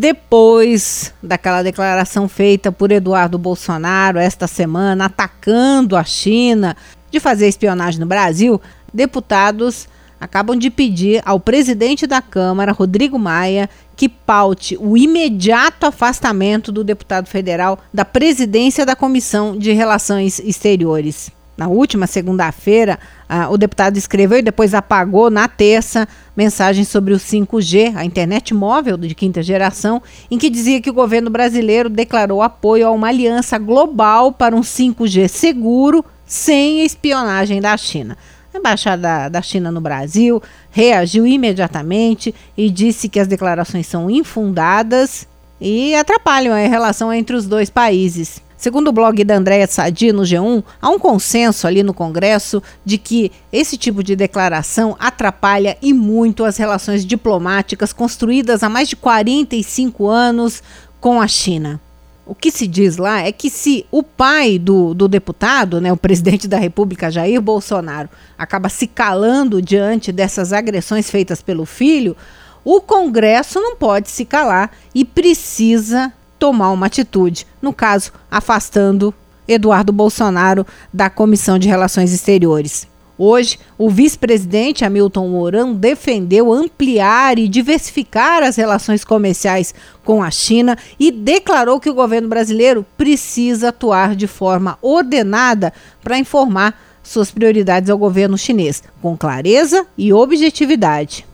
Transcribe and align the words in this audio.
Depois 0.00 1.12
daquela 1.20 1.60
declaração 1.60 2.28
feita 2.28 2.70
por 2.70 2.92
Eduardo 2.92 3.36
Bolsonaro 3.36 4.16
esta 4.16 4.46
semana, 4.46 5.06
atacando 5.06 5.96
a 5.96 6.04
China 6.04 6.76
de 7.10 7.18
fazer 7.18 7.48
espionagem 7.48 7.98
no 7.98 8.06
Brasil, 8.06 8.60
deputados 8.94 9.88
acabam 10.20 10.56
de 10.56 10.70
pedir 10.70 11.20
ao 11.24 11.40
presidente 11.40 12.06
da 12.06 12.22
Câmara, 12.22 12.70
Rodrigo 12.70 13.18
Maia, 13.18 13.68
que 13.96 14.08
paute 14.08 14.76
o 14.80 14.96
imediato 14.96 15.84
afastamento 15.84 16.70
do 16.70 16.84
deputado 16.84 17.26
federal 17.26 17.80
da 17.92 18.04
presidência 18.04 18.86
da 18.86 18.94
Comissão 18.94 19.58
de 19.58 19.72
Relações 19.72 20.38
Exteriores. 20.38 21.36
Na 21.58 21.66
última 21.66 22.06
segunda-feira, 22.06 23.00
ah, 23.28 23.50
o 23.50 23.58
deputado 23.58 23.96
escreveu 23.96 24.38
e 24.38 24.42
depois 24.42 24.74
apagou 24.74 25.28
na 25.28 25.48
terça 25.48 26.06
mensagem 26.36 26.84
sobre 26.84 27.12
o 27.12 27.18
5G, 27.18 27.96
a 27.96 28.04
internet 28.04 28.54
móvel 28.54 28.96
de 28.96 29.12
quinta 29.12 29.42
geração, 29.42 30.00
em 30.30 30.38
que 30.38 30.48
dizia 30.48 30.80
que 30.80 30.88
o 30.88 30.94
governo 30.94 31.28
brasileiro 31.30 31.90
declarou 31.90 32.42
apoio 32.42 32.86
a 32.86 32.92
uma 32.92 33.08
aliança 33.08 33.58
global 33.58 34.30
para 34.30 34.54
um 34.54 34.60
5G 34.60 35.26
seguro 35.26 36.04
sem 36.24 36.84
espionagem 36.84 37.60
da 37.60 37.76
China. 37.76 38.16
A 38.54 38.58
embaixada 38.58 39.28
da 39.28 39.42
China 39.42 39.72
no 39.72 39.80
Brasil 39.80 40.40
reagiu 40.70 41.26
imediatamente 41.26 42.32
e 42.56 42.70
disse 42.70 43.08
que 43.08 43.18
as 43.18 43.26
declarações 43.26 43.88
são 43.88 44.08
infundadas 44.08 45.26
e 45.60 45.92
atrapalham 45.96 46.54
a 46.54 46.68
relação 46.68 47.12
entre 47.12 47.34
os 47.34 47.48
dois 47.48 47.68
países. 47.68 48.40
Segundo 48.58 48.88
o 48.88 48.92
blog 48.92 49.22
da 49.22 49.36
Andréa 49.36 49.68
Sadi 49.68 50.12
no 50.12 50.22
G1, 50.22 50.64
há 50.82 50.90
um 50.90 50.98
consenso 50.98 51.64
ali 51.64 51.84
no 51.84 51.94
Congresso 51.94 52.60
de 52.84 52.98
que 52.98 53.30
esse 53.52 53.76
tipo 53.76 54.02
de 54.02 54.16
declaração 54.16 54.96
atrapalha 54.98 55.78
e 55.80 55.92
muito 55.92 56.44
as 56.44 56.56
relações 56.56 57.06
diplomáticas 57.06 57.92
construídas 57.92 58.64
há 58.64 58.68
mais 58.68 58.88
de 58.88 58.96
45 58.96 60.08
anos 60.08 60.60
com 61.00 61.20
a 61.20 61.28
China. 61.28 61.80
O 62.26 62.34
que 62.34 62.50
se 62.50 62.66
diz 62.66 62.96
lá 62.96 63.20
é 63.20 63.30
que 63.30 63.48
se 63.48 63.86
o 63.92 64.02
pai 64.02 64.58
do, 64.58 64.92
do 64.92 65.06
deputado, 65.06 65.80
né, 65.80 65.92
o 65.92 65.96
presidente 65.96 66.48
da 66.48 66.58
República, 66.58 67.12
Jair 67.12 67.40
Bolsonaro, 67.40 68.08
acaba 68.36 68.68
se 68.68 68.88
calando 68.88 69.62
diante 69.62 70.10
dessas 70.10 70.52
agressões 70.52 71.08
feitas 71.08 71.40
pelo 71.40 71.64
filho, 71.64 72.16
o 72.64 72.80
Congresso 72.80 73.60
não 73.60 73.76
pode 73.76 74.10
se 74.10 74.24
calar 74.24 74.72
e 74.92 75.04
precisa 75.04 76.12
tomar 76.38 76.70
uma 76.70 76.86
atitude, 76.86 77.46
no 77.60 77.72
caso, 77.72 78.12
afastando 78.30 79.12
Eduardo 79.46 79.92
Bolsonaro 79.92 80.66
da 80.92 81.08
Comissão 81.08 81.58
de 81.58 81.68
Relações 81.68 82.12
Exteriores. 82.12 82.86
Hoje, 83.20 83.58
o 83.76 83.90
vice-presidente 83.90 84.84
Hamilton 84.84 85.26
Mourão 85.26 85.74
defendeu 85.74 86.52
ampliar 86.52 87.36
e 87.36 87.48
diversificar 87.48 88.44
as 88.44 88.54
relações 88.54 89.04
comerciais 89.04 89.74
com 90.04 90.22
a 90.22 90.30
China 90.30 90.78
e 91.00 91.10
declarou 91.10 91.80
que 91.80 91.90
o 91.90 91.94
governo 91.94 92.28
brasileiro 92.28 92.86
precisa 92.96 93.70
atuar 93.70 94.14
de 94.14 94.28
forma 94.28 94.78
ordenada 94.80 95.72
para 96.00 96.16
informar 96.16 96.80
suas 97.02 97.30
prioridades 97.30 97.90
ao 97.90 97.98
governo 97.98 98.38
chinês, 98.38 98.84
com 99.02 99.16
clareza 99.16 99.84
e 99.96 100.12
objetividade. 100.12 101.26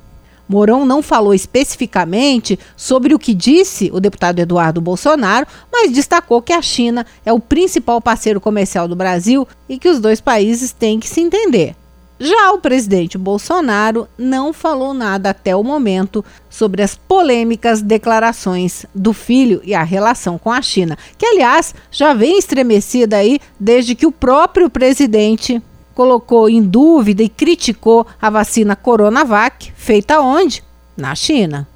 Mourão 0.49 0.85
não 0.85 1.03
falou 1.03 1.35
especificamente 1.35 2.59
sobre 2.77 3.15
o 3.15 3.19
que 3.19 3.35
disse 3.35 3.91
o 3.93 4.01
deputado 4.01 4.39
Eduardo 4.39 4.81
Bolsonaro, 4.81 5.47
mas 5.73 5.93
destacou 5.93 6.43
que 6.43 6.53
a 6.53 6.63
China 6.63 7.07
é 7.25 7.33
o 7.33 7.41
principal 7.41 8.01
parceiro 8.01 8.41
comercial 8.41 8.87
do 8.87 8.97
Brasil 8.97 9.47
e 9.69 9.79
que 9.79 9.89
os 9.89 10.01
dois 10.01 10.21
países 10.21 10.73
têm 10.73 11.01
que 11.01 11.09
se 11.09 11.21
entender. 11.21 11.75
Já 12.19 12.53
o 12.53 12.59
presidente 12.59 13.19
Bolsonaro 13.19 14.07
não 14.17 14.53
falou 14.53 14.95
nada 14.95 15.31
até 15.31 15.55
o 15.57 15.65
momento 15.65 16.25
sobre 16.49 16.81
as 16.81 16.95
polêmicas 16.95 17.83
declarações 17.83 18.87
do 18.95 19.13
filho 19.13 19.61
e 19.65 19.75
a 19.75 19.83
relação 19.83 20.39
com 20.39 20.53
a 20.53 20.63
China, 20.63 20.97
que 21.19 21.27
aliás 21.27 21.75
já 21.91 22.15
vem 22.15 22.39
estremecida 22.39 23.17
aí 23.17 23.41
desde 23.59 23.97
que 23.97 24.07
o 24.07 24.13
próprio 24.13 24.71
presidente 24.71 25.61
colocou 25.95 26.49
em 26.49 26.63
dúvida 26.63 27.23
e 27.23 27.29
criticou 27.29 28.07
a 28.21 28.29
vacina 28.31 28.75
Coronavac, 28.77 29.73
feita 29.77 30.21
onde? 30.21 30.63
Na 30.97 31.15
China. 31.15 31.67